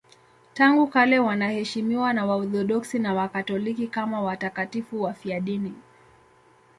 Tangu 0.53 0.87
kale 0.87 1.19
wanaheshimiwa 1.19 2.13
na 2.13 2.25
Waorthodoksi 2.25 2.99
na 2.99 3.13
Wakatoliki 3.13 3.87
kama 3.87 4.21
watakatifu 4.21 5.01
wafiadini. 5.03 5.73